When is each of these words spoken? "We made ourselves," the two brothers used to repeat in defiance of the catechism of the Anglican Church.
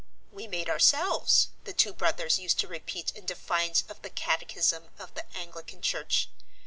"We 0.31 0.47
made 0.47 0.67
ourselves," 0.67 1.49
the 1.63 1.73
two 1.73 1.93
brothers 1.93 2.39
used 2.39 2.57
to 2.61 2.67
repeat 2.67 3.11
in 3.11 3.27
defiance 3.27 3.83
of 3.87 4.01
the 4.01 4.09
catechism 4.09 4.89
of 4.97 5.13
the 5.13 5.31
Anglican 5.37 5.83
Church. 5.83 6.27